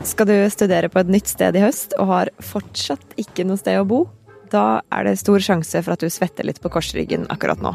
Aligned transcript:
Skal 0.00 0.30
du 0.30 0.36
studere 0.48 0.88
på 0.88 1.02
et 1.02 1.10
nytt 1.12 1.28
sted 1.28 1.56
i 1.58 1.60
høst 1.60 1.92
og 2.00 2.08
har 2.08 2.30
fortsatt 2.40 3.18
ikke 3.20 3.44
noe 3.44 3.60
sted 3.60 3.76
å 3.76 3.84
bo? 3.84 4.06
Da 4.48 4.80
er 4.88 5.04
det 5.04 5.18
stor 5.20 5.42
sjanse 5.44 5.82
for 5.84 5.92
at 5.92 6.00
du 6.00 6.08
svetter 6.08 6.48
litt 6.48 6.60
på 6.62 6.70
korsryggen 6.72 7.26
akkurat 7.28 7.60
nå. 7.60 7.74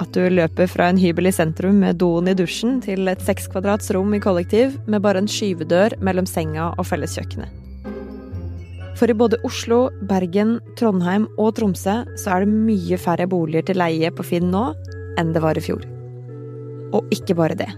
At 0.00 0.08
du 0.16 0.24
løper 0.32 0.70
fra 0.72 0.88
en 0.88 0.98
hybel 0.98 1.28
i 1.28 1.34
sentrum 1.36 1.82
med 1.84 2.00
doen 2.00 2.32
i 2.32 2.34
dusjen 2.34 2.80
til 2.82 3.06
et 3.12 3.20
seks 3.22 3.46
rom 3.92 4.14
i 4.16 4.22
kollektiv 4.24 4.80
med 4.86 5.04
bare 5.04 5.20
en 5.20 5.28
skyvedør 5.28 6.00
mellom 6.00 6.26
senga 6.26 6.72
og 6.78 6.88
felleskjøkkenet. 6.88 7.52
For 8.96 9.10
i 9.10 9.14
både 9.16 9.36
Oslo, 9.44 9.90
Bergen, 10.08 10.60
Trondheim 10.76 11.28
og 11.36 11.54
Tromsø 11.56 12.02
så 12.16 12.30
er 12.32 12.44
det 12.44 12.56
mye 12.56 12.96
færre 12.96 13.28
boliger 13.28 13.68
til 13.68 13.80
leie 13.84 14.10
på 14.10 14.24
Finn 14.24 14.50
nå 14.50 14.72
enn 15.20 15.36
det 15.36 15.44
var 15.44 15.60
i 15.60 15.64
fjor. 15.64 15.84
Og 16.96 17.04
ikke 17.12 17.36
bare 17.36 17.56
det. 17.58 17.72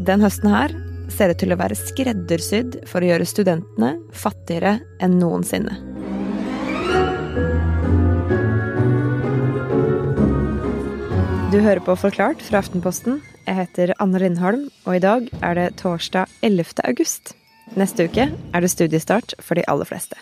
Den 0.00 0.22
høsten 0.24 0.48
her 0.48 0.72
ser 1.12 1.34
ut 1.34 1.40
til 1.42 1.52
å 1.52 1.58
være 1.60 1.76
skreddersydd 1.76 2.78
for 2.88 3.04
å 3.04 3.08
gjøre 3.10 3.26
studentene 3.28 3.90
fattigere 4.16 4.78
enn 5.04 5.18
noensinne. 5.20 5.74
Du 11.52 11.58
hører 11.60 11.82
på 11.84 11.98
Forklart 12.00 12.40
fra 12.46 12.62
Aftenposten. 12.62 13.18
Jeg 13.44 13.58
heter 13.58 13.92
Anne 14.00 14.22
Lindholm, 14.22 14.70
og 14.88 14.96
i 14.96 15.02
dag 15.04 15.28
er 15.44 15.58
det 15.58 15.68
torsdag 15.82 16.32
11. 16.46 16.80
august. 16.88 17.34
Neste 17.76 18.08
uke 18.08 18.30
er 18.32 18.64
det 18.64 18.72
studiestart 18.72 19.36
for 19.36 19.60
de 19.60 19.66
aller 19.68 19.84
fleste. 19.84 20.16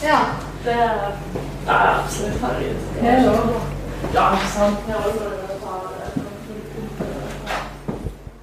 Ja. 0.00 0.24
Det 0.64 1.33
absolutt 1.66 2.40
herregud. 2.42 2.76
Ja, 4.14 4.30
ikke 4.36 4.50
sant. 4.52 4.78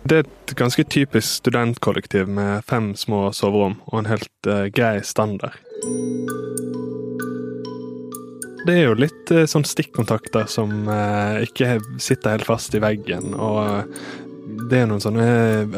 Det 0.03 0.17
er 0.17 0.25
et 0.25 0.53
ganske 0.59 0.83
typisk 0.83 1.27
studentkollektiv 1.39 2.27
med 2.27 2.65
fem 2.67 2.91
små 2.99 3.29
soverom 3.35 3.77
og 3.87 4.01
en 4.01 4.09
helt 4.11 4.49
uh, 4.49 4.65
grei 4.73 4.97
standard. 5.07 5.55
Det 8.65 8.75
er 8.75 8.83
jo 8.89 8.97
litt 8.99 9.31
uh, 9.31 9.45
sånn 9.47 9.63
stikkontakter 9.65 10.49
som 10.51 10.89
uh, 10.89 11.39
ikke 11.45 11.77
sitter 12.01 12.35
helt 12.35 12.49
fast 12.49 12.75
i 12.75 12.83
veggen, 12.83 13.31
og 13.37 13.87
det 14.71 14.79
er 14.79 14.87
noen 14.87 15.01
sånne 15.03 15.25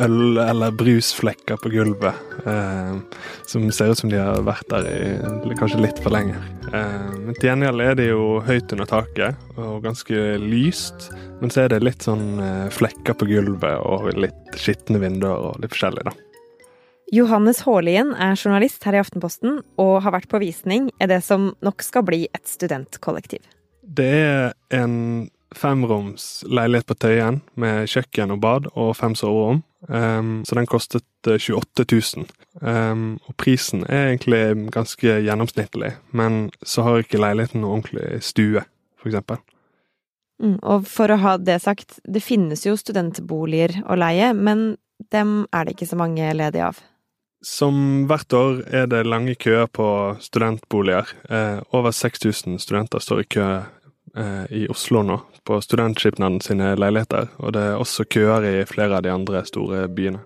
øl- 0.06 0.42
eller 0.44 0.74
brusflekker 0.78 1.58
på 1.62 1.72
gulvet 1.74 2.14
eh, 2.46 3.22
som 3.50 3.66
ser 3.74 3.94
ut 3.94 3.98
som 3.98 4.12
de 4.12 4.20
har 4.22 4.44
vært 4.46 4.70
der 4.70 4.86
i 4.86 5.56
kanskje 5.58 5.82
litt 5.82 6.02
for 6.04 6.14
lenge. 6.14 6.38
Eh, 6.70 7.08
men 7.24 7.34
til 7.40 7.50
gjengjeld 7.50 7.82
er 7.82 7.98
det 7.98 8.08
jo 8.12 8.38
høyt 8.46 8.76
under 8.76 8.90
taket 8.90 9.58
og 9.58 9.82
ganske 9.86 10.38
lyst. 10.44 11.10
Men 11.42 11.54
så 11.54 11.66
er 11.66 11.74
det 11.74 11.82
litt 11.82 12.06
sånn 12.06 12.38
eh, 12.38 12.70
flekker 12.74 13.18
på 13.18 13.30
gulvet 13.32 13.82
og 13.82 14.12
litt 14.14 14.60
skitne 14.62 15.02
vinduer 15.02 15.50
og 15.50 15.64
litt 15.64 15.74
forskjellig, 15.74 16.06
da. 16.12 16.16
Johannes 17.14 17.60
Haalien 17.66 18.14
er 18.16 18.38
journalist 18.38 18.86
her 18.88 18.96
i 18.98 19.02
Aftenposten 19.02 19.60
og 19.82 19.96
har 20.06 20.16
vært 20.16 20.32
på 20.32 20.42
visning 20.42 20.90
i 20.98 21.10
det 21.10 21.22
som 21.26 21.52
nok 21.66 21.86
skal 21.86 22.06
bli 22.08 22.24
et 22.34 22.46
studentkollektiv. 22.50 23.42
Det 23.84 24.10
er 24.14 24.54
en 24.74 25.28
femroms 25.60 26.44
leilighet 26.48 26.88
på 26.90 26.98
Tøyen 27.00 27.42
med 27.60 27.90
kjøkken 27.92 28.34
og 28.36 28.42
bad 28.44 28.68
og 28.74 28.96
fem 28.98 29.16
soverom. 29.18 29.64
Um, 29.88 30.44
så 30.48 30.56
den 30.56 30.70
kostet 30.70 31.28
28 31.28 31.86
000. 31.92 32.28
Um, 32.62 33.18
og 33.28 33.36
prisen 33.38 33.84
er 33.90 34.14
egentlig 34.14 34.72
ganske 34.72 35.18
gjennomsnittlig, 35.26 35.96
men 36.12 36.52
så 36.64 36.86
har 36.86 37.04
ikke 37.04 37.20
leiligheten 37.20 37.64
noe 37.64 37.80
ordentlig 37.80 38.22
stue, 38.24 38.64
for 39.00 39.12
eksempel. 39.12 39.42
Mm, 40.44 40.58
og 40.62 40.88
for 40.90 41.12
å 41.12 41.20
ha 41.22 41.36
det 41.38 41.60
sagt, 41.64 42.00
det 42.04 42.24
finnes 42.24 42.66
jo 42.66 42.78
studentboliger 42.80 43.82
å 43.88 44.00
leie, 44.00 44.32
men 44.34 44.74
dem 45.12 45.44
er 45.54 45.66
det 45.66 45.76
ikke 45.76 45.92
så 45.92 46.00
mange 46.00 46.32
ledige 46.36 46.72
av. 46.72 46.82
Som 47.44 48.06
hvert 48.08 48.34
år 48.34 48.62
er 48.72 48.88
det 48.88 49.04
lange 49.04 49.36
køer 49.36 49.68
på 49.68 49.86
studentboliger. 50.24 51.10
Eh, 51.28 51.60
over 51.76 51.92
6000 51.92 52.56
studenter 52.64 53.04
står 53.04 53.24
i 53.24 53.32
kø 53.36 53.48
eh, 54.18 54.46
i 54.50 54.68
Oslo 54.72 55.04
nå, 55.06 55.20
på 55.48 55.60
Studentskipnaden 55.62 56.42
sine 56.42 56.74
leiligheter. 56.80 57.30
Og 57.40 57.54
det 57.56 57.64
er 57.70 57.80
også 57.82 58.06
køer 58.06 58.46
i 58.48 58.56
flere 58.70 59.00
av 59.00 59.06
de 59.06 59.14
andre 59.14 59.44
store 59.48 59.88
byene. 59.92 60.24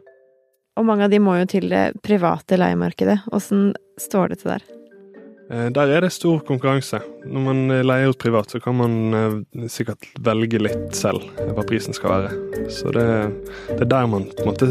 Og 0.78 0.86
mange 0.86 1.08
av 1.08 1.14
de 1.14 1.20
må 1.22 1.40
jo 1.40 1.48
til 1.50 1.72
det 1.72 1.86
private 2.06 2.60
leiemarkedet. 2.60 3.24
Åssen 3.34 3.72
står 3.98 4.34
det 4.34 4.44
til 4.44 4.54
der? 4.54 4.68
Eh, 5.50 5.70
der 5.74 5.94
er 5.96 6.06
det 6.06 6.12
stor 6.14 6.44
konkurranse. 6.46 7.00
Når 7.26 7.46
man 7.48 7.64
leier 7.88 8.12
ut 8.12 8.20
privat, 8.22 8.52
så 8.52 8.62
kan 8.62 8.78
man 8.78 9.18
eh, 9.18 9.68
sikkert 9.74 10.06
velge 10.22 10.62
litt 10.62 10.94
selv 10.96 11.26
hva 11.40 11.66
prisen 11.66 11.98
skal 11.98 12.14
være. 12.14 12.70
Så 12.70 12.94
det, 12.94 13.08
det 13.72 13.82
er 13.88 13.92
der 13.96 14.12
man 14.12 14.30
på 14.38 14.52
måte 14.52 14.70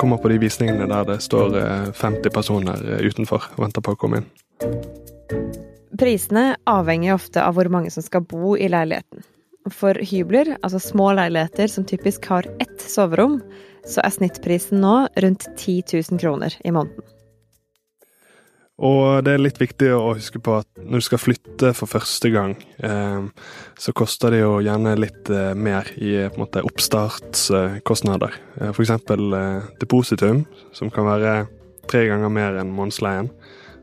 kommer 0.00 0.18
på 0.18 0.32
de 0.32 0.40
visningene 0.42 0.90
der 0.90 1.06
det 1.12 1.20
står 1.22 1.60
50 1.94 2.34
personer 2.34 2.82
utenfor 3.06 3.52
og 3.54 3.64
venter 3.68 3.84
på 3.84 3.94
å 3.94 4.00
komme 4.00 4.24
inn. 4.24 4.30
Prisene 5.96 6.56
avhenger 6.68 7.16
ofte 7.16 7.42
av 7.44 7.56
hvor 7.56 7.70
mange 7.72 7.90
som 7.94 8.04
skal 8.04 8.24
bo 8.28 8.56
i 8.56 8.68
leiligheten. 8.68 9.24
For 9.72 9.98
hybler, 9.98 10.54
altså 10.62 10.78
små 10.82 11.10
leiligheter 11.18 11.70
som 11.70 11.86
typisk 11.88 12.28
har 12.30 12.46
ett 12.62 12.78
soverom, 12.82 13.40
så 13.86 14.02
er 14.04 14.14
snittprisen 14.14 14.82
nå 14.82 14.96
rundt 15.22 15.48
10 15.56 15.82
000 16.10 16.22
kroner 16.22 16.54
i 16.64 16.74
måneden. 16.74 17.06
Og 18.76 19.24
det 19.24 19.32
er 19.32 19.40
litt 19.40 19.56
viktig 19.56 19.88
å 19.96 20.12
huske 20.18 20.40
på 20.44 20.58
at 20.58 20.68
når 20.76 21.00
du 21.00 21.04
skal 21.06 21.20
flytte 21.22 21.70
for 21.78 21.88
første 21.88 22.28
gang, 22.34 22.52
eh, 22.84 23.24
så 23.80 23.94
koster 23.96 24.34
det 24.34 24.42
jo 24.42 24.58
gjerne 24.60 24.92
litt 25.00 25.30
eh, 25.32 25.54
mer 25.56 25.88
i 25.96 26.12
en 26.26 26.36
måte, 26.36 26.60
oppstartskostnader. 26.66 28.36
For. 28.76 28.92
Eh, 28.92 29.70
depositum, 29.80 30.44
som 30.76 30.92
kan 30.92 31.08
være 31.08 31.38
tre 31.88 32.04
ganger 32.10 32.32
mer 32.32 32.60
enn 32.60 32.74
månedsleien. 32.76 33.30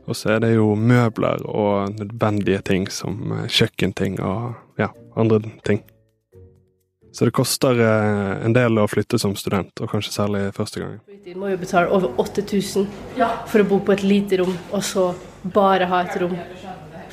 Og 0.04 0.16
så 0.16 0.34
er 0.34 0.44
det 0.44 0.52
jo 0.54 0.74
møbler 0.76 1.44
og 1.48 1.94
nødvendige 1.96 2.60
ting 2.64 2.86
som 2.92 3.32
eh, 3.32 3.48
kjøkkenting 3.48 4.20
og 4.20 4.54
ja, 4.80 4.90
andre 5.16 5.40
ting. 5.64 5.80
Så 7.14 7.24
det 7.28 7.34
koster 7.36 7.78
eh, 7.78 8.44
en 8.44 8.54
del 8.56 8.80
å 8.80 8.88
flytte 8.90 9.20
som 9.22 9.36
student, 9.38 9.70
og 9.80 9.92
kanskje 9.92 10.12
særlig 10.16 10.48
første 10.56 10.82
gangen. 10.82 11.00
Vi 11.24 11.36
må 11.38 11.52
jo 11.52 11.60
betale 11.60 11.88
over 11.94 12.18
8000 12.20 12.88
for 13.48 13.62
å 13.62 13.68
bo 13.70 13.78
på 13.86 13.94
et 13.94 14.02
lite 14.04 14.40
rom, 14.42 14.56
og 14.74 14.82
så 14.84 15.12
bare 15.54 15.88
ha 15.88 16.02
et 16.04 16.16
rom. 16.20 16.34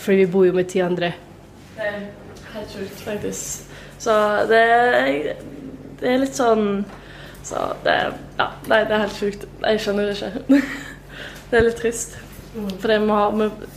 Fordi 0.02 0.24
vi 0.24 0.32
bor 0.34 0.48
jo 0.48 0.56
med 0.58 0.72
ti 0.72 0.82
andre. 0.82 1.14
Det 1.78 1.86
er 1.86 2.02
helt 2.56 2.74
sjukt, 2.74 3.06
faktisk. 3.06 3.70
Så 4.02 4.18
det 4.50 4.64
er, 4.74 5.30
det 6.02 6.10
er 6.10 6.22
litt 6.24 6.34
sånn 6.34 6.82
Så 7.46 7.60
det 7.86 7.94
Ja, 8.40 8.48
nei, 8.66 8.80
det 8.90 8.96
er 8.96 9.04
helt 9.04 9.18
sjukt. 9.18 9.46
Jeg 9.62 9.82
skjønner 9.84 10.10
det 10.10 10.18
ikke. 10.18 10.62
det 11.52 11.60
er 11.60 11.68
litt 11.68 11.78
trist. 11.78 12.18
For 12.52 12.92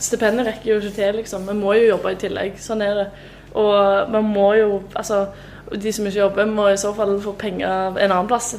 stipendet 0.03 0.49
rekker 0.49 0.73
jo 0.73 0.79
ikke 0.81 0.95
til, 0.97 1.19
liksom. 1.21 1.47
Vi 1.47 1.57
må 1.59 1.75
jo 1.79 1.91
jobbe 1.93 2.15
i 2.15 2.21
tillegg. 2.21 2.57
Sånn 2.63 2.83
er 2.83 2.95
det. 2.99 3.09
Og 3.55 4.11
man 4.11 4.27
må 4.27 4.49
jo 4.59 4.83
Altså, 4.99 5.29
de 5.71 5.93
som 5.95 6.07
ikke 6.07 6.21
jobber, 6.21 6.47
må 6.51 6.69
i 6.71 6.79
så 6.81 6.91
fall 6.97 7.17
få 7.23 7.35
penger 7.39 7.95
en 7.95 8.11
annen 8.11 8.31
plass. 8.31 8.55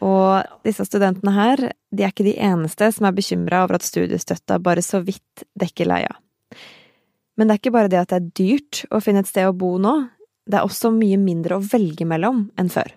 Og 0.00 0.62
disse 0.64 0.86
studentene 0.88 1.32
her, 1.34 1.60
de 1.92 2.04
er 2.04 2.12
ikke 2.12 2.24
de 2.24 2.38
eneste 2.40 2.88
som 2.94 3.08
er 3.08 3.16
bekymra 3.16 3.64
over 3.66 3.76
at 3.76 3.84
studiestøtta 3.84 4.56
bare 4.62 4.84
så 4.84 5.02
vidt 5.04 5.44
dekker 5.60 5.90
leia. 5.90 6.14
Men 7.36 7.48
det 7.48 7.54
er 7.54 7.60
ikke 7.60 7.74
bare 7.74 7.92
det 7.92 8.00
at 8.00 8.12
det 8.12 8.20
er 8.20 8.30
dyrt 8.40 8.80
å 8.88 9.02
finne 9.04 9.20
et 9.24 9.28
sted 9.28 9.48
å 9.48 9.56
bo 9.56 9.74
nå, 9.80 9.94
det 10.48 10.58
er 10.58 10.66
også 10.66 10.90
mye 10.94 11.20
mindre 11.20 11.58
å 11.58 11.64
velge 11.64 12.06
mellom 12.08 12.46
enn 12.58 12.72
før. 12.72 12.94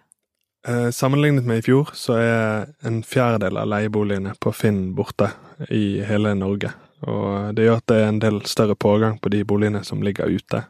Eh, 0.68 0.90
sammenlignet 0.90 1.46
med 1.46 1.58
i 1.58 1.62
fjor, 1.62 1.90
så 1.94 2.16
er 2.16 2.70
en 2.88 3.02
fjerdedel 3.04 3.58
av 3.60 3.68
leieboligene 3.68 4.32
på 4.40 4.54
Finn 4.56 4.94
borte 4.96 5.28
i 5.68 6.00
hele 6.08 6.32
Norge. 6.40 6.72
Og 7.04 7.52
det 7.58 7.66
gjør 7.66 7.82
at 7.82 7.90
det 7.92 7.98
er 8.00 8.08
en 8.08 8.22
del 8.24 8.40
større 8.48 8.78
pågang 8.80 9.18
på 9.20 9.32
de 9.34 9.42
boligene 9.44 9.82
som 9.84 10.06
ligger 10.06 10.32
ute. 10.32 10.62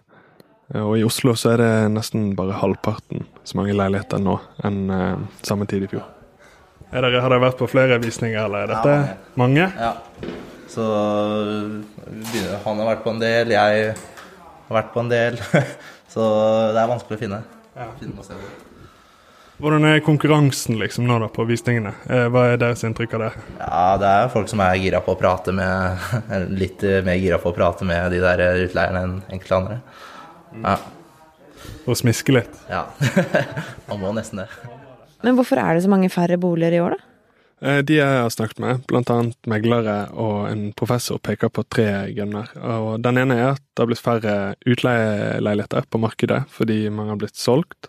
Eh, 0.73 0.81
og 0.81 0.97
i 0.97 1.05
Oslo 1.05 1.35
så 1.37 1.53
er 1.53 1.61
det 1.61 1.69
nesten 1.93 2.31
bare 2.39 2.57
halvparten 2.57 3.27
så 3.45 3.61
mange 3.61 3.77
leiligheter 3.77 4.23
nå 4.23 4.39
enn 4.65 4.81
eh, 4.89 5.29
samme 5.45 5.69
tid 5.69 5.85
i 5.85 5.91
fjor. 5.93 6.09
Er 6.89 7.05
Dere, 7.05 7.21
har 7.21 7.29
dere 7.29 7.45
vært 7.45 7.61
på 7.61 7.69
flere 7.69 8.01
visninger, 8.01 8.41
eller 8.41 8.65
er 8.65 8.73
dette 8.73 8.97
ja, 8.97 9.15
mange? 9.37 9.69
Ja. 9.77 9.93
Så 10.73 10.83
han 12.65 12.81
har 12.81 12.93
vært 12.95 13.05
på 13.05 13.13
en 13.13 13.21
del, 13.21 13.53
jeg 13.53 13.87
har 13.93 14.77
vært 14.81 14.93
på 14.93 15.05
en 15.05 15.09
del. 15.13 15.41
så 16.13 16.29
det 16.73 16.81
er 16.81 16.93
vanskelig 16.97 17.21
å 17.21 17.25
finne. 17.27 17.43
Ja. 17.77 17.91
finne 18.01 18.72
hvordan 19.63 19.85
er 19.87 20.01
konkurransen 20.03 20.75
liksom 20.81 21.05
nå 21.07 21.17
da 21.23 21.29
på 21.31 21.45
visningene? 21.47 21.93
Eh, 22.11 22.25
hva 22.33 22.49
er 22.51 22.59
deres 22.61 22.83
inntrykk 22.83 23.15
av 23.15 23.23
det? 23.23 23.29
Ja, 23.61 23.85
Det 24.01 24.09
er 24.09 24.33
folk 24.33 24.51
som 24.51 24.63
er 24.65 24.75
gira 24.81 24.99
på 25.03 25.15
å 25.15 25.19
prate 25.19 25.53
med 25.55 26.51
Litt 26.51 26.83
mer 27.05 27.15
gira 27.15 27.39
på 27.39 27.53
å 27.53 27.55
prate 27.55 27.87
med 27.87 28.11
de 28.11 28.19
der 28.23 28.43
utleierne 28.65 29.05
enn 29.07 29.15
enkelte 29.31 29.59
andre. 29.61 29.79
Ja. 30.59 30.75
Og 31.87 31.97
smiske 31.99 32.35
litt? 32.35 32.61
Ja. 32.69 32.85
Man 33.89 34.03
må 34.03 34.11
nesten 34.15 34.43
det. 34.43 34.49
Men 35.23 35.37
hvorfor 35.39 35.59
er 35.61 35.75
det 35.75 35.85
så 35.85 35.91
mange 35.91 36.11
færre 36.11 36.37
boliger 36.39 36.75
i 36.75 36.81
år, 36.83 36.97
da? 36.97 37.09
Eh, 37.63 37.79
de 37.87 37.95
jeg 37.95 38.17
har 38.19 38.31
snakket 38.33 38.59
med, 38.59 38.81
bl.a. 38.89 39.17
meglere 39.47 39.95
og 40.19 40.49
en 40.49 40.65
professor, 40.75 41.21
peker 41.23 41.51
på 41.53 41.63
tre 41.71 41.87
grunner. 42.11 42.51
Og 42.59 42.97
den 43.03 43.21
ene 43.21 43.39
er 43.39 43.53
at 43.53 43.63
det 43.63 43.85
har 43.85 43.91
blitt 43.91 44.03
færre 44.03 44.35
utleieleiligheter 44.67 45.87
på 45.87 46.01
markedet 46.03 46.41
fordi 46.51 46.81
mange 46.91 47.15
har 47.15 47.21
blitt 47.23 47.39
solgt. 47.39 47.87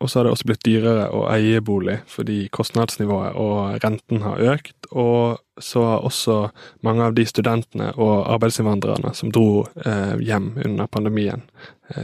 Eh, 0.00 0.04
og 0.04 0.10
så 0.10 0.18
har 0.18 0.24
det 0.24 0.32
også 0.32 0.48
blitt 0.48 0.64
dyrere 0.64 1.08
å 1.12 1.26
eie 1.32 1.60
bolig 1.60 2.00
fordi 2.08 2.48
kostnadsnivået 2.48 3.36
og 3.36 3.84
renten 3.84 4.22
har 4.24 4.40
økt. 4.54 4.88
Og 4.90 5.38
så 5.60 5.84
har 5.84 6.06
også 6.06 6.50
mange 6.82 7.04
av 7.04 7.14
de 7.14 7.26
studentene 7.28 7.92
og 7.96 8.24
arbeidsinnvandrerne 8.32 9.12
som 9.14 9.32
dro 9.32 9.66
eh, 9.84 10.16
hjem 10.20 10.54
under 10.64 10.86
pandemien, 10.86 11.42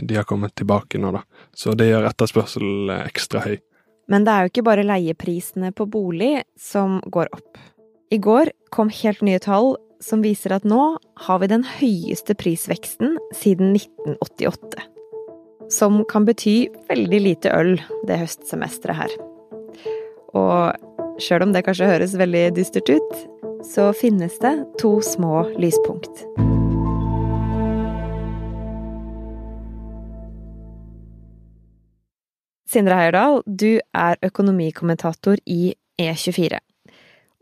de 0.03 0.17
har 0.17 0.27
kommet 0.27 0.55
tilbake 0.59 0.99
nå, 0.99 1.13
da. 1.15 1.23
Så 1.55 1.77
det 1.79 1.87
gjør 1.89 2.09
etterspørselen 2.09 2.91
ekstra 3.07 3.45
høy. 3.45 3.57
Men 4.11 4.27
det 4.27 4.33
er 4.33 4.45
jo 4.45 4.51
ikke 4.53 4.67
bare 4.67 4.87
leieprisene 4.87 5.73
på 5.75 5.87
bolig 5.91 6.43
som 6.59 7.01
går 7.07 7.31
opp. 7.35 7.59
I 8.11 8.19
går 8.23 8.53
kom 8.75 8.91
helt 8.91 9.23
nye 9.27 9.41
tall 9.43 9.77
som 10.03 10.23
viser 10.23 10.55
at 10.55 10.67
nå 10.67 10.99
har 11.27 11.41
vi 11.43 11.51
den 11.51 11.65
høyeste 11.67 12.37
prisveksten 12.39 13.17
siden 13.35 13.75
1988. 13.79 14.96
Som 15.71 16.05
kan 16.05 16.25
bety 16.25 16.69
veldig 16.87 17.19
lite 17.21 17.51
øl 17.51 17.75
det 18.07 18.21
høstsemesteret 18.21 18.99
her. 19.01 19.15
Og 20.37 21.19
sjøl 21.23 21.47
om 21.49 21.55
det 21.55 21.65
kanskje 21.67 21.89
høres 21.91 22.15
veldig 22.19 22.45
dystert 22.55 22.91
ut, 22.93 23.17
så 23.67 23.89
finnes 23.97 24.37
det 24.43 24.55
to 24.79 25.01
små 25.03 25.43
lyspunkt. 25.59 26.23
Sindre 32.71 32.99
Heierdal, 33.01 33.43
du 33.47 33.81
er 33.95 34.23
økonomikommentator 34.27 35.41
i 35.47 35.75
E24. 35.99 36.61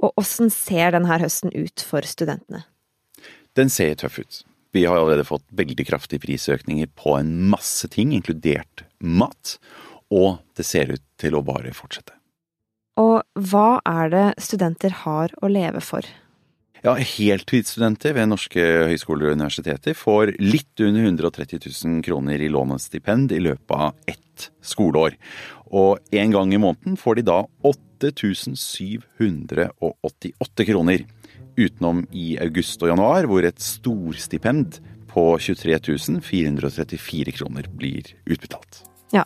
Og 0.00 0.16
åssen 0.20 0.52
ser 0.52 0.96
denne 0.96 1.20
høsten 1.20 1.52
ut 1.52 1.84
for 1.84 2.06
studentene? 2.08 2.64
Den 3.56 3.68
ser 3.72 3.96
tøff 4.00 4.20
ut. 4.22 4.44
Vi 4.74 4.84
har 4.84 4.98
allerede 4.98 5.26
fått 5.26 5.44
veldig 5.54 5.86
kraftige 5.86 6.22
prisøkninger 6.24 6.88
på 6.98 7.14
en 7.20 7.30
masse 7.52 7.86
ting, 7.92 8.12
inkludert 8.16 8.82
mat. 8.98 9.58
Og 10.10 10.40
det 10.58 10.66
ser 10.66 10.90
ut 10.90 11.04
til 11.20 11.36
å 11.38 11.44
bare 11.46 11.70
fortsette. 11.76 12.12
Og 12.98 13.22
hva 13.50 13.80
er 13.86 14.10
det 14.10 14.26
studenter 14.42 14.90
har 15.04 15.30
å 15.42 15.50
leve 15.50 15.80
for? 15.82 16.02
Ja, 16.84 16.92
Heltidsstudenter 16.98 18.12
ved 18.12 18.28
norske 18.28 18.60
høyskoler 18.90 19.30
og 19.30 19.34
universiteter 19.38 19.94
får 19.96 20.34
litt 20.42 20.80
under 20.84 21.06
130 21.06 21.62
000 21.64 22.02
kroner 22.04 22.36
i 22.44 22.50
lån 22.52 22.74
og 22.76 22.80
stipend 22.82 23.32
i 23.32 23.40
løpet 23.40 23.72
av 23.72 23.96
ett 24.10 24.50
skoleår. 24.60 25.16
Og 25.72 25.96
en 26.12 26.30
gang 26.34 26.52
i 26.52 26.60
måneden 26.60 26.96
får 27.00 27.14
de 27.18 27.22
da 27.30 27.38
8788 27.64 30.64
kroner. 30.68 31.08
Utenom 31.56 32.02
i 32.10 32.34
august 32.42 32.82
og 32.82 32.90
januar, 32.90 33.28
hvor 33.30 33.46
et 33.46 33.62
storstipend 33.62 34.80
på 35.14 35.26
23 35.38 35.78
434 36.24 37.36
kroner 37.38 37.70
blir 37.70 38.10
utbetalt. 38.26 38.82
Ja, 39.14 39.22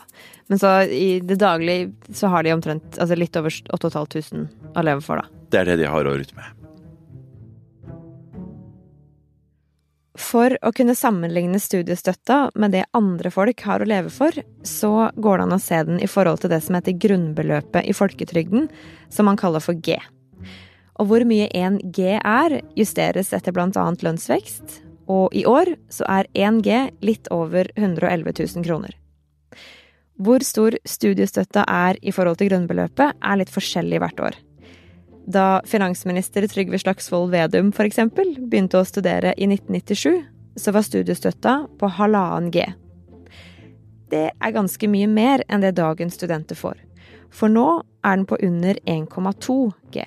men 0.47 0.61
så 0.61 0.83
i 0.83 1.21
det 1.25 1.39
daglige 1.41 1.93
så 2.13 2.29
har 2.29 2.45
de 2.45 2.53
omtrent 2.53 2.99
altså 3.01 3.17
litt 3.17 3.37
over 3.41 3.55
8500 3.73 4.49
å 4.77 4.85
leve 4.85 5.05
for, 5.05 5.23
da? 5.23 5.45
Det 5.49 5.63
er 5.63 5.71
det 5.71 5.79
de 5.81 5.89
har 5.89 6.05
å 6.05 6.17
rutte 6.19 6.37
med. 6.37 6.59
For 10.19 10.53
å 10.67 10.73
kunne 10.75 10.97
sammenligne 10.99 11.61
studiestøtta 11.63 12.51
med 12.59 12.75
det 12.75 12.85
andre 12.97 13.31
folk 13.33 13.63
har 13.65 13.81
å 13.81 13.89
leve 13.89 14.11
for, 14.13 14.35
så 14.67 14.93
går 15.15 15.39
det 15.39 15.47
an 15.47 15.57
å 15.57 15.63
se 15.63 15.79
den 15.89 16.01
i 16.03 16.11
forhold 16.11 16.43
til 16.43 16.53
det 16.53 16.61
som 16.67 16.77
heter 16.77 16.99
grunnbeløpet 17.01 17.87
i 17.87 17.95
folketrygden, 17.97 18.67
som 19.15 19.31
man 19.31 19.39
kaller 19.41 19.63
for 19.65 19.79
G. 19.79 19.97
Og 20.99 21.07
hvor 21.11 21.25
mye 21.29 21.47
1G 21.55 22.19
er, 22.19 22.61
justeres 22.79 23.33
etter 23.37 23.55
annet 23.63 24.03
lønnsvekst, 24.03 24.83
og 25.09 25.33
i 25.33 25.45
år 25.49 25.73
så 25.93 26.05
er 26.11 26.29
1 26.35 26.63
G 26.67 26.79
litt 27.01 27.31
over 27.33 27.71
111 27.77 28.35
000 28.35 28.67
kroner. 28.67 28.97
Hvor 30.19 30.43
stor 30.43 30.75
studiestøtta 30.85 31.63
er 31.71 31.99
i 32.03 32.13
forhold 32.13 32.41
til 32.41 32.51
grunnbeløpet, 32.51 33.15
er 33.23 33.39
litt 33.39 33.53
forskjellig 33.55 34.01
hvert 34.03 34.21
år. 34.21 34.39
Da 35.29 35.61
finansminister 35.69 36.47
Trygve 36.49 36.81
Slagsvold 36.81 37.31
Vedum 37.31 37.71
f.eks. 37.71 38.01
begynte 38.17 38.81
å 38.81 38.89
studere 38.89 39.35
i 39.37 39.47
1997, 39.47 40.25
så 40.59 40.75
var 40.75 40.87
studiestøtta 40.87 41.55
på 41.79 41.91
halvannen 42.01 42.51
G. 42.51 42.67
Det 44.11 44.27
er 44.33 44.57
ganske 44.57 44.89
mye 44.91 45.07
mer 45.07 45.45
enn 45.47 45.63
det 45.63 45.77
dagens 45.79 46.17
studenter 46.19 46.59
får, 46.59 46.81
for 47.31 47.53
nå 47.53 47.69
er 48.03 48.17
den 48.17 48.27
på 48.27 48.41
under 48.43 48.81
1,2 48.89 49.59
G. 49.95 50.03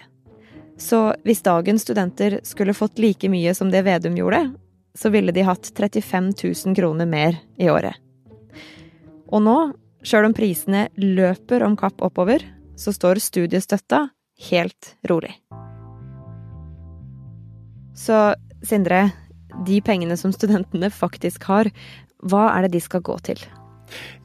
Så 0.81 1.13
hvis 1.23 1.43
dagens 1.45 1.85
studenter 1.85 2.39
skulle 2.43 2.73
fått 2.73 2.99
like 2.99 3.29
mye 3.29 3.53
som 3.53 3.69
det 3.69 3.83
Vedum 3.85 4.15
gjorde, 4.17 4.47
så 4.97 5.11
ville 5.13 5.31
de 5.31 5.43
hatt 5.45 5.69
35 5.77 6.31
000 6.65 6.75
kroner 6.75 7.05
mer 7.05 7.37
i 7.61 7.69
året. 7.69 7.93
Og 9.31 9.43
nå, 9.45 9.57
sjøl 10.03 10.27
om 10.27 10.35
prisene 10.35 10.87
løper 10.97 11.63
om 11.63 11.77
kapp 11.79 12.01
oppover, 12.01 12.43
så 12.75 12.91
står 12.95 13.21
studiestøtta 13.21 14.07
helt 14.49 14.95
rolig. 15.09 15.35
Så 17.95 18.33
Sindre, 18.65 19.07
de 19.65 19.79
pengene 19.81 20.17
som 20.17 20.33
studentene 20.33 20.91
faktisk 20.93 21.45
har, 21.49 21.69
hva 22.21 22.49
er 22.55 22.65
det 22.65 22.75
de 22.75 22.81
skal 22.83 23.01
gå 23.05 23.15
til? 23.25 23.41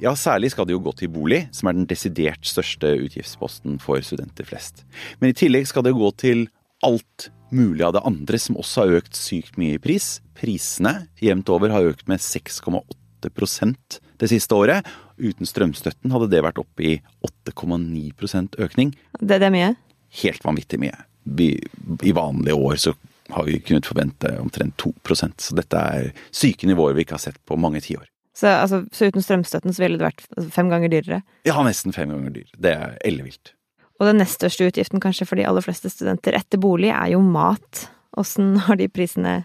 Ja, 0.03 0.15
særlig 0.19 0.53
skal 0.55 0.69
det 0.69 0.77
jo 0.77 0.83
gå 0.85 0.93
til 0.99 1.13
bolig, 1.13 1.45
som 1.57 1.71
er 1.71 1.79
den 1.79 1.89
desidert 1.91 2.45
største 2.47 2.93
utgiftsposten 3.07 3.81
for 3.83 4.03
studenter 4.05 4.49
flest. 4.49 4.85
Men 5.21 5.33
i 5.33 5.39
tillegg 5.39 5.69
skal 5.71 5.87
det 5.87 5.97
gå 5.97 6.11
til 6.21 6.47
alt 6.87 7.31
mulig 7.55 7.85
av 7.87 7.95
det 7.97 8.05
andre 8.09 8.41
som 8.43 8.59
også 8.59 8.85
har 8.85 9.01
økt 9.01 9.17
sykt 9.19 9.59
mye 9.61 9.79
i 9.79 9.83
pris. 9.83 10.19
Prisene 10.37 11.07
jevnt 11.23 11.51
over 11.53 11.73
har 11.75 11.89
økt 11.93 12.07
med 12.11 12.23
6,8% 12.23 14.01
det 14.21 14.31
siste 14.33 14.57
året. 14.57 14.87
Uten 15.17 15.49
strømstøtten 15.49 16.13
hadde 16.13 16.29
det 16.33 16.45
vært 16.45 16.61
oppe 16.61 16.85
i 16.85 16.95
8,9% 17.25 18.61
økning. 18.67 18.95
Det, 19.21 19.39
det 19.39 19.49
er 19.49 19.55
mye? 19.55 19.75
helt 20.23 20.45
vanvittig 20.45 20.81
mye. 20.81 20.97
Vi, 21.23 21.69
I 22.03 22.13
vanlige 22.13 22.55
år 22.55 22.77
så 22.77 22.95
har 23.29 23.45
vi 23.45 23.59
kunnet 23.61 23.87
forvente 23.87 24.31
omtrent 24.41 24.77
2% 24.83 25.41
så 25.43 25.57
dette 25.59 25.81
er 25.81 26.13
syke 26.31 26.69
nivåer 26.69 26.95
vi 26.95 27.07
ikke 27.07 27.17
har 27.19 27.25
sett 27.27 27.41
på 27.47 27.59
mange 27.59 27.83
tiår. 27.83 28.07
Så, 28.37 28.51
altså, 28.53 28.83
så 28.93 29.09
uten 29.09 29.25
strømstøtten 29.25 29.73
så 29.73 29.83
ville 29.83 29.97
det 30.01 30.07
vært 30.07 30.27
altså, 30.37 30.51
fem 30.53 30.73
ganger 30.73 30.93
dyrere? 30.93 31.23
Ja, 31.49 31.57
nesten 31.65 31.95
fem 31.97 32.11
ganger 32.13 32.35
dyrere. 32.35 32.59
Det 32.61 32.73
er 32.77 32.97
ellevilt. 33.09 33.55
Og 33.97 34.11
den 34.11 34.21
nest 34.21 34.37
største 34.37 34.67
utgiften 34.69 35.01
kanskje 35.01 35.25
for 35.29 35.41
de 35.41 35.47
aller 35.49 35.65
fleste 35.65 35.89
studenter 35.93 36.37
etter 36.37 36.61
bolig 36.61 36.91
er 36.93 37.15
jo 37.15 37.23
mat. 37.25 37.87
Åssen 38.21 38.59
har 38.67 38.77
de 38.77 38.91
prisene 38.93 39.39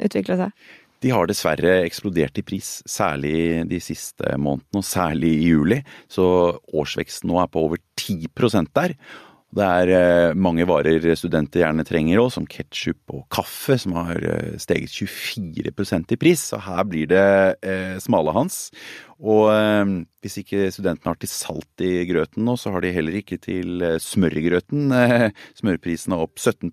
utvikla 0.00 0.38
seg? 0.40 0.70
De 1.02 1.10
har 1.10 1.26
dessverre 1.26 1.80
eksplodert 1.82 2.38
i 2.38 2.44
pris, 2.46 2.76
særlig 2.88 3.64
de 3.68 3.80
siste 3.82 4.36
månedene, 4.38 4.78
og 4.78 4.86
særlig 4.86 5.32
i 5.34 5.48
juli. 5.50 5.80
Så 6.06 6.24
årsveksten 6.70 7.28
nå 7.28 7.40
er 7.42 7.50
på 7.50 7.64
over 7.66 7.82
10% 7.98 8.70
der. 8.78 8.94
Det 9.52 9.64
er 9.68 9.90
eh, 9.92 10.34
mange 10.38 10.64
varer 10.64 11.04
studenter 11.18 11.60
gjerne 11.60 11.84
trenger 11.84 12.22
òg, 12.22 12.30
som 12.32 12.46
ketsjup 12.48 13.12
og 13.12 13.26
kaffe, 13.32 13.76
som 13.80 13.92
har 13.98 14.16
eh, 14.24 14.54
steget 14.62 14.94
24% 14.96 16.14
i 16.16 16.18
pris. 16.20 16.46
Så 16.52 16.60
her 16.64 16.86
blir 16.88 17.10
det 17.10 17.24
eh, 17.60 17.98
smale 18.00 18.32
hans. 18.32 18.70
Og 19.20 19.50
eh, 19.52 19.92
hvis 20.24 20.38
ikke 20.40 20.70
studentene 20.72 21.12
har 21.12 21.20
til 21.20 21.32
salt 21.32 21.84
i 21.84 22.06
grøten 22.08 22.48
nå, 22.48 22.56
så 22.56 22.72
har 22.72 22.84
de 22.84 22.94
heller 22.96 23.20
ikke 23.20 23.36
til 23.44 23.84
eh, 23.84 23.98
smør 24.00 24.40
i 24.40 24.46
grøten. 24.48 24.88
Eh, 24.96 25.28
smørprisen 25.60 26.16
er 26.16 26.24
opp 26.24 26.40
17 26.40 26.72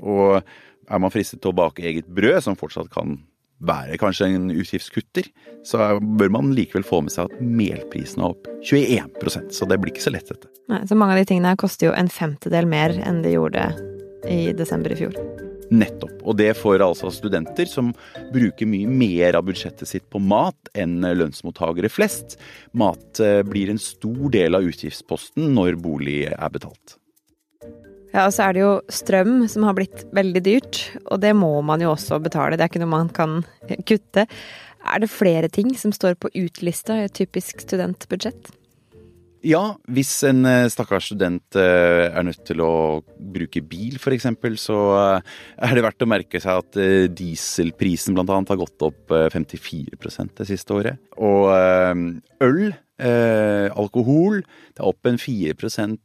og 0.00 0.40
er 0.40 1.00
man 1.00 1.12
fristet 1.12 1.42
til 1.44 1.52
å 1.52 1.58
bake 1.60 1.84
eget 1.84 2.08
brød, 2.08 2.40
som 2.44 2.56
fortsatt 2.56 2.88
kan 2.92 3.18
være 3.64 3.98
kanskje 4.00 4.28
en 4.34 4.50
utgiftskutter, 4.52 5.28
så 5.64 5.94
bør 6.00 6.32
man 6.34 6.52
likevel 6.56 6.84
få 6.86 7.00
med 7.04 7.14
seg 7.14 7.30
at 7.30 7.40
melprisen 7.40 8.24
er 8.24 8.34
opp 8.34 8.48
21% 8.66 9.54
så 9.54 9.68
det 9.70 9.78
blir 9.80 9.94
ikke 9.94 10.04
så 10.04 10.14
lett, 10.14 10.28
dette. 10.28 10.50
Nei, 10.72 10.82
Så 10.88 10.98
mange 10.98 11.14
av 11.14 11.22
de 11.22 11.28
tingene 11.30 11.54
her 11.54 11.60
koster 11.60 11.90
jo 11.90 11.96
en 11.96 12.10
femtedel 12.12 12.68
mer 12.68 12.96
enn 13.04 13.22
de 13.24 13.34
gjorde 13.36 13.68
i 14.30 14.52
desember 14.56 14.92
i 14.94 14.98
fjor. 14.98 15.16
Nettopp. 15.74 16.18
Og 16.28 16.36
det 16.38 16.50
får 16.58 16.84
altså 16.84 17.10
studenter 17.12 17.68
som 17.68 17.92
bruker 18.34 18.68
mye 18.68 18.88
mer 18.88 19.38
av 19.38 19.46
budsjettet 19.48 19.88
sitt 19.88 20.04
på 20.12 20.20
mat 20.22 20.70
enn 20.76 21.00
lønnsmottakere 21.02 21.90
flest. 21.92 22.36
Mat 22.76 23.20
eh, 23.22 23.40
blir 23.46 23.72
en 23.72 23.80
stor 23.80 24.28
del 24.34 24.58
av 24.58 24.68
utgiftsposten 24.68 25.54
når 25.56 25.80
bolig 25.80 26.20
er 26.30 26.52
betalt. 26.52 26.98
Ja, 28.14 28.28
og 28.28 28.34
så 28.36 28.44
er 28.46 28.54
det 28.54 28.62
jo 28.62 28.74
strøm 28.94 29.32
som 29.50 29.64
har 29.66 29.74
blitt 29.74 30.04
veldig 30.14 30.42
dyrt, 30.46 30.82
og 31.10 31.18
det 31.24 31.32
må 31.34 31.50
man 31.66 31.82
jo 31.82 31.90
også 31.96 32.20
betale. 32.22 32.54
Det 32.54 32.62
er 32.62 32.70
ikke 32.70 32.84
noe 32.84 32.92
man 32.92 33.10
kan 33.10 33.40
kutte. 33.88 34.28
Er 34.84 35.00
det 35.02 35.10
flere 35.10 35.50
ting 35.50 35.72
som 35.74 35.90
står 35.94 36.14
på 36.22 36.30
utlista 36.44 37.00
i 37.00 37.08
et 37.08 37.16
typisk 37.16 37.64
studentbudsjett? 37.64 38.52
Ja, 39.44 39.74
hvis 39.92 40.12
en 40.24 40.46
eh, 40.48 40.70
stakkars 40.72 41.10
student 41.10 41.58
eh, 41.60 42.06
er 42.06 42.24
nødt 42.24 42.46
til 42.48 42.62
å 42.64 43.02
bruke 43.34 43.60
bil 43.66 43.98
f.eks., 43.98 44.30
så 44.62 44.78
eh, 44.96 45.34
er 45.66 45.74
det 45.76 45.84
verdt 45.84 46.06
å 46.06 46.08
merke 46.08 46.40
seg 46.40 46.62
at 46.62 46.78
dieselprisen 47.18 48.16
bl.a. 48.16 48.38
har 48.38 48.62
gått 48.62 48.86
opp 48.86 49.12
54% 49.34 50.38
det 50.38 50.48
siste 50.48 50.78
året. 50.78 51.02
Og 51.18 51.50
øl 51.52 52.62
Eh, 52.94 53.66
alkohol 53.74 54.36
det 54.44 54.78
er 54.78 54.86
opp 54.86 55.08
en 55.10 55.16
4 55.18 55.56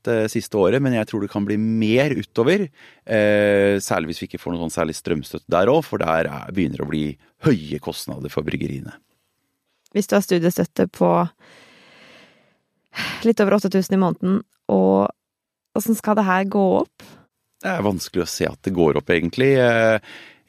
eh, 0.10 0.24
siste 0.31 0.58
året, 0.58 0.81
men 0.81 0.96
jeg 0.98 1.05
tror 1.05 1.22
det 1.22 1.29
kan 1.29 1.46
bli 1.46 1.58
mer 1.62 2.15
utover. 2.17 2.65
Eh, 3.05 3.77
særlig 3.77 4.10
hvis 4.10 4.24
vi 4.24 4.29
ikke 4.31 4.41
får 4.41 4.55
noe 4.55 4.63
sånn 4.65 4.77
særlig 4.79 4.98
strømstøtte 4.98 5.53
der 5.53 5.69
òg, 5.69 5.84
for 5.86 6.01
der 6.01 6.25
er, 6.25 6.50
begynner 6.50 6.81
det 6.81 6.88
å 6.88 6.89
bli 6.89 7.05
høye 7.46 7.79
kostnader 7.84 8.34
for 8.34 8.48
bryggeriene. 8.48 8.96
Hvis 9.93 10.10
du 10.10 10.17
har 10.17 10.25
studiestøtte 10.25 10.88
på 10.93 11.12
litt 13.25 13.41
over 13.41 13.60
8000 13.60 13.96
i 13.96 14.01
måneden, 14.01 14.41
og 14.69 15.10
åssen 15.77 15.98
skal 15.98 16.17
det 16.17 16.25
her 16.25 16.50
gå 16.50 16.65
opp? 16.81 17.05
Det 17.60 17.69
er 17.69 17.86
vanskelig 17.86 18.24
å 18.24 18.29
se 18.29 18.48
at 18.50 18.62
det 18.65 18.74
går 18.74 18.98
opp, 18.98 19.10
egentlig. 19.13 19.53
Eh, 19.62 20.00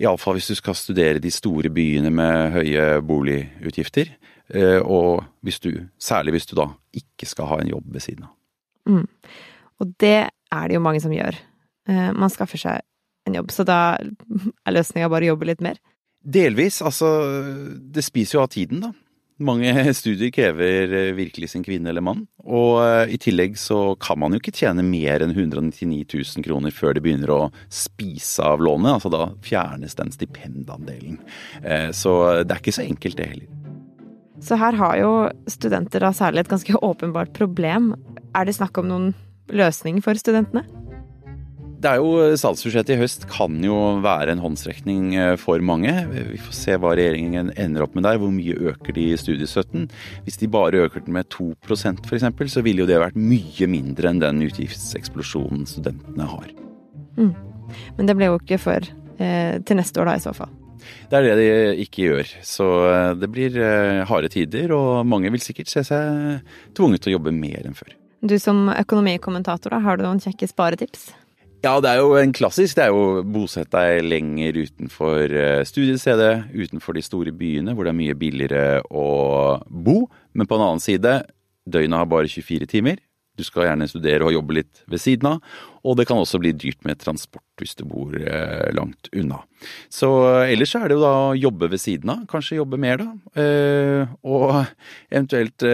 Iallfall 0.00 0.38
hvis 0.38 0.52
du 0.52 0.56
skal 0.56 0.76
studere 0.78 1.20
de 1.20 1.32
store 1.35 1.68
byene 1.73 2.12
med 2.14 2.54
høye 2.56 2.85
boligutgifter. 3.04 4.14
Eh, 4.50 4.80
og 4.83 5.23
hvis 5.47 5.61
du, 5.62 5.71
særlig 6.00 6.35
hvis 6.35 6.49
du 6.50 6.57
da 6.59 6.66
ikke 6.97 7.28
skal 7.28 7.50
ha 7.52 7.61
en 7.62 7.71
jobb 7.71 7.90
ved 7.95 8.04
siden 8.04 8.26
av. 8.26 8.35
Mm. 8.90 9.07
Og 9.80 9.92
det 10.02 10.16
er 10.26 10.64
det 10.66 10.76
jo 10.76 10.85
mange 10.85 11.02
som 11.02 11.14
gjør. 11.14 11.38
Eh, 11.88 12.09
man 12.16 12.33
skaffer 12.33 12.61
seg 12.61 12.83
en 13.28 13.37
jobb, 13.38 13.52
så 13.54 13.66
da 13.69 13.78
er 14.00 14.75
løsninga 14.75 15.11
bare 15.12 15.28
å 15.28 15.35
jobbe 15.35 15.52
litt 15.52 15.62
mer? 15.62 15.78
Delvis. 16.21 16.80
Altså, 16.85 17.07
det 17.78 18.04
spiser 18.04 18.38
jo 18.38 18.42
av 18.42 18.50
tiden, 18.52 18.83
da. 18.83 18.90
Mange 19.40 19.73
studier 19.97 20.33
krever 20.35 20.90
eh, 20.99 21.12
virkelig 21.16 21.52
sin 21.52 21.62
kvinne 21.64 21.92
eller 21.92 22.04
mann. 22.04 22.26
Og 22.42 22.83
i 23.09 23.21
tillegg 23.23 23.54
så 23.61 23.95
kan 24.02 24.19
man 24.21 24.35
jo 24.35 24.40
ikke 24.42 24.57
tjene 24.57 24.83
mer 24.85 25.23
enn 25.23 25.33
199 25.37 26.02
000 26.11 26.45
kroner 26.49 26.75
før 26.75 26.97
det 26.97 27.04
begynner 27.07 27.33
å 27.37 27.40
spise 27.71 28.45
av 28.50 28.61
lånet. 28.66 28.99
Altså 28.99 29.14
da 29.14 29.30
fjernes 29.47 29.97
den 30.00 30.12
stipendandelen. 30.16 31.23
Så 31.97 32.19
det 32.42 32.57
er 32.57 32.61
ikke 32.61 32.76
så 32.80 32.85
enkelt, 32.88 33.21
det 33.21 33.30
heller. 33.30 33.60
Så 34.40 34.56
her 34.61 34.76
har 34.80 34.99
jo 35.00 35.12
studenter 35.50 36.02
da 36.04 36.12
særlig 36.16 36.44
et 36.44 36.52
ganske 36.52 36.76
åpenbart 36.90 37.35
problem. 37.37 37.92
Er 38.35 38.49
det 38.49 38.56
snakk 38.56 38.78
om 38.80 38.88
noen 38.90 39.11
løsning 39.52 40.00
for 40.04 40.18
studentene? 40.18 40.64
Det 41.80 41.88
er 41.88 42.02
jo 42.02 42.37
Statsbudsjettet 42.37 42.92
i 42.92 43.00
høst 43.00 43.23
kan 43.32 43.54
jo 43.64 43.76
være 44.04 44.35
en 44.35 44.42
håndsrekning 44.42 45.14
eh, 45.16 45.37
for 45.40 45.62
mange. 45.64 45.94
Vi 46.12 46.37
får 46.44 46.56
se 46.59 46.76
hva 46.76 46.92
regjeringen 46.92 47.54
ender 47.56 47.87
opp 47.87 47.97
med 47.97 48.04
der. 48.04 48.18
Hvor 48.20 48.32
mye 48.35 48.56
øker 48.68 48.92
de 48.99 49.06
studiestøtten? 49.16 49.87
Hvis 50.26 50.37
de 50.42 50.50
bare 50.52 50.85
øker 50.85 51.06
den 51.06 51.16
med 51.16 51.30
2% 51.32 52.04
f.eks., 52.04 52.28
så 52.52 52.64
ville 52.66 52.85
jo 52.85 52.90
det 52.90 53.00
vært 53.00 53.16
mye 53.16 53.70
mindre 53.73 54.12
enn 54.12 54.20
den 54.20 54.44
utgiftseksplosjonen 54.44 55.64
studentene 55.68 56.28
har. 56.28 56.52
Mm. 57.16 57.32
Men 57.97 58.12
det 58.12 58.18
ble 58.18 58.28
jo 58.28 58.40
ikke 58.42 58.61
før 58.61 58.85
eh, 59.16 59.56
til 59.64 59.80
neste 59.80 60.04
år 60.04 60.12
da, 60.12 60.18
i 60.20 60.26
så 60.28 60.37
fall. 60.37 60.52
Det 61.11 61.19
er 61.19 61.27
det 61.29 61.37
de 61.39 61.85
ikke 61.85 62.09
gjør. 62.09 62.35
Så 62.47 62.69
eh, 62.91 63.15
det 63.21 63.31
blir 63.33 63.57
eh, 63.61 64.03
harde 64.09 64.31
tider, 64.33 64.75
og 64.77 65.07
mange 65.09 65.33
vil 65.35 65.43
sikkert 65.45 65.73
se 65.73 65.85
seg 65.87 66.45
tvunget 66.77 67.05
til 67.05 67.13
å 67.13 67.19
jobbe 67.19 67.35
mer 67.35 67.67
enn 67.67 67.79
før. 67.79 67.97
Du 68.21 68.37
som 68.41 68.69
økonomikommentator, 68.69 69.73
da, 69.73 69.81
har 69.81 69.97
du 69.97 70.05
noen 70.05 70.21
kjekke 70.21 70.49
sparetips? 70.51 71.11
Ja, 71.61 71.75
det 71.85 71.91
er 71.91 71.99
jo 72.01 72.15
en 72.17 72.33
klassisk. 72.33 72.79
Det 72.79 72.87
er 72.87 72.95
jo 72.95 73.21
bosett 73.29 73.69
deg 73.75 74.07
lenger 74.07 74.57
utenfor 74.63 75.35
eh, 75.37 75.61
studiestedet, 75.69 76.47
utenfor 76.57 76.97
de 76.97 77.05
store 77.05 77.35
byene 77.37 77.75
hvor 77.77 77.85
det 77.85 77.93
er 77.93 78.01
mye 78.01 78.17
billigere 78.17 78.81
å 78.89 79.61
bo. 79.69 80.07
Men 80.33 80.49
på 80.49 80.57
en 80.57 80.65
annen 80.65 80.85
side, 80.85 81.19
døgnet 81.69 82.01
har 82.01 82.09
bare 82.09 82.33
24 82.33 82.71
timer. 82.71 83.03
Du 83.40 83.47
skal 83.47 83.70
gjerne 83.70 83.88
studere 83.88 84.26
og 84.26 84.35
jobbe 84.35 84.59
litt 84.59 84.82
ved 84.90 85.00
siden 85.00 85.30
av. 85.30 85.52
Og 85.80 85.97
det 85.97 86.04
kan 86.09 86.20
også 86.20 86.40
bli 86.42 86.52
dyrt 86.52 86.82
med 86.85 87.00
transport 87.00 87.44
hvis 87.61 87.76
du 87.78 87.87
bor 87.88 88.12
eh, 88.16 88.68
langt 88.76 89.09
unna. 89.16 89.38
Så 89.92 90.09
eh, 90.28 90.52
ellers 90.52 90.75
er 90.76 90.87
det 90.88 90.99
jo 90.99 91.04
da 91.04 91.12
å 91.30 91.38
jobbe 91.38 91.70
ved 91.73 91.80
siden 91.80 92.12
av. 92.12 92.26
Kanskje 92.28 92.59
jobbe 92.59 92.80
mer, 92.80 93.00
da. 93.00 93.40
Eh, 93.40 94.12
og 94.28 94.59
eventuelt 95.09 95.64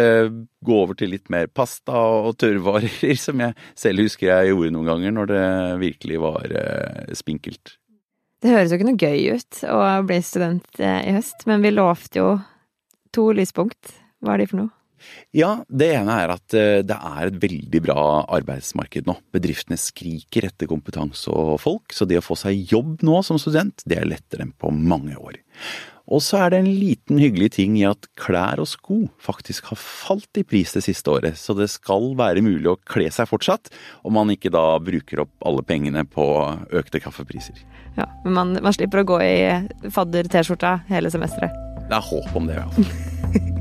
gå 0.67 0.77
over 0.77 0.99
til 0.99 1.11
litt 1.15 1.31
mer 1.33 1.51
pasta 1.51 1.95
og 1.97 2.37
tørrvarer, 2.43 3.17
som 3.27 3.43
jeg 3.43 3.57
selv 3.79 4.07
husker 4.07 4.31
jeg 4.31 4.53
gjorde 4.53 4.75
noen 4.77 4.93
ganger 4.93 5.19
når 5.19 5.33
det 5.33 5.45
virkelig 5.83 6.23
var 6.23 6.57
spinkelt. 7.19 7.77
Det 8.43 8.53
høres 8.53 8.71
jo 8.71 8.79
ikke 8.79 8.91
noe 8.93 9.01
gøy 9.01 9.39
ut 9.39 9.63
å 9.73 9.83
bli 10.07 10.23
student 10.23 10.83
i 10.83 11.15
høst, 11.17 11.47
men 11.51 11.65
vi 11.65 11.75
lovte 11.75 12.21
jo 12.21 12.33
to 13.17 13.31
lyspunkt. 13.35 13.97
Hva 14.23 14.37
er 14.37 14.45
de 14.45 14.51
for 14.51 14.63
noe? 14.63 14.76
Ja, 15.37 15.51
det 15.69 15.91
ene 15.99 16.21
er 16.23 16.35
at 16.37 16.57
eh, 16.57 16.83
det 16.87 16.97
er 16.97 17.31
et 17.31 17.41
veldig 17.43 17.83
bra 17.89 18.07
arbeidsmarked 18.39 19.09
nå. 19.09 19.19
Bedriftene 19.35 19.79
skriker 19.81 20.49
etter 20.51 20.71
kompetanse 20.71 21.33
og 21.33 21.59
folk, 21.63 21.95
så 21.95 22.09
det 22.09 22.21
å 22.21 22.25
få 22.25 22.39
seg 22.39 22.73
jobb 22.73 23.05
nå 23.07 23.21
som 23.27 23.41
student, 23.41 23.85
det 23.89 24.01
er 24.01 24.09
lettere 24.09 24.47
enn 24.47 24.57
på 24.57 24.73
mange 24.75 25.19
år. 25.19 25.41
Og 26.07 26.23
så 26.23 26.39
er 26.39 26.53
det 26.53 26.59
en 26.61 26.69
liten 26.71 27.19
hyggelig 27.19 27.49
ting 27.57 27.75
i 27.81 27.87
at 27.89 28.07
klær 28.19 28.61
og 28.63 28.69
sko 28.71 28.99
faktisk 29.23 29.73
har 29.73 29.81
falt 29.81 30.39
i 30.39 30.45
pris 30.47 30.77
det 30.77 30.85
siste 30.87 31.11
året, 31.11 31.35
så 31.41 31.57
det 31.59 31.67
skal 31.73 32.13
være 32.19 32.45
mulig 32.47 32.71
å 32.71 32.79
kle 32.87 33.09
seg 33.11 33.27
fortsatt, 33.31 33.73
om 34.07 34.15
man 34.15 34.31
ikke 34.31 34.53
da 34.55 34.79
bruker 34.79 35.25
opp 35.25 35.35
alle 35.49 35.67
pengene 35.67 36.07
på 36.07 36.29
økte 36.71 37.03
kaffepriser. 37.03 37.59
Ja, 37.99 38.07
Men 38.25 38.39
man, 38.39 38.55
man 38.63 38.77
slipper 38.77 39.03
å 39.03 39.09
gå 39.09 39.21
i 39.25 39.91
fadder-T-skjorta 39.91 40.79
hele 40.93 41.11
semesteret? 41.11 41.63
Det 41.87 41.99
er 41.99 42.11
håp 42.13 42.39
om 42.39 42.47
det, 42.47 42.59
i 42.59 42.63
hvert 42.63 42.79
fall. 42.79 43.53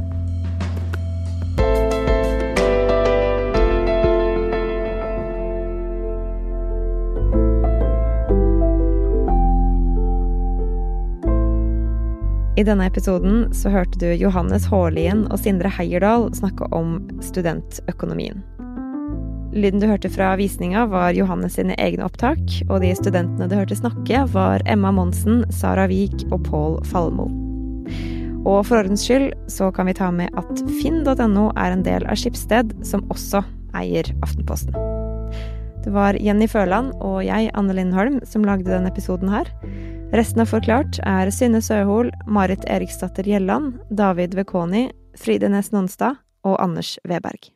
I 12.65 12.67
denne 12.71 12.87
episoden 12.89 13.51
så 13.53 13.69
hørte 13.69 13.99
du 14.01 14.07
Johannes 14.17 14.63
Haarlien 14.71 15.19
og 15.29 15.37
Sindre 15.37 15.69
Heierdal 15.69 16.23
snakke 16.33 16.65
om 16.73 16.95
studentøkonomien. 17.21 18.39
Lyden 19.53 19.83
du 19.83 19.85
hørte 19.85 20.09
fra 20.09 20.31
visninga, 20.39 20.87
var 20.89 21.13
Johannes 21.13 21.59
sine 21.59 21.75
egne 21.77 22.07
opptak, 22.07 22.41
og 22.65 22.81
de 22.81 22.89
studentene 22.97 23.45
du 23.51 23.53
hørte 23.53 23.77
snakke, 23.77 24.23
var 24.33 24.65
Emma 24.65 24.89
Monsen, 24.97 25.43
Sara 25.53 25.85
Wiik 25.91 26.25
og 26.31 26.41
Pål 26.49 26.79
Falmo. 26.89 27.29
Og 28.49 28.63
for 28.65 28.79
ordens 28.81 29.05
skyld 29.05 29.35
så 29.45 29.69
kan 29.69 29.85
vi 29.85 29.99
ta 30.01 30.09
med 30.09 30.33
at 30.33 30.65
finn.no 30.79 31.51
er 31.53 31.69
en 31.69 31.85
del 31.85 32.09
av 32.09 32.17
Skipsted, 32.17 32.73
som 32.81 33.05
også 33.13 33.45
eier 33.77 34.09
Aftenposten. 34.25 34.73
Det 35.85 35.93
var 35.93 36.17
Jenny 36.17 36.49
Føland 36.49 36.95
og 36.97 37.21
jeg, 37.29 37.53
Anne 37.53 37.77
Lindholm, 37.77 38.23
som 38.25 38.41
lagde 38.41 38.73
denne 38.73 38.89
episoden 38.89 39.29
her. 39.29 39.53
Resten 40.15 40.39
av 40.39 40.47
Forklart 40.47 40.95
er 41.03 41.27
Synne 41.33 41.59
Søhol, 41.59 42.07
Marit 42.23 42.63
Eriksdatter 42.71 43.27
Gjelland, 43.27 43.81
David 43.91 44.37
Vekoni, 44.39 44.85
Fride 45.19 45.49
Næss 45.51 45.73
Nonstad 45.75 46.21
og 46.47 46.55
Anders 46.63 46.93
Weberg. 47.03 47.54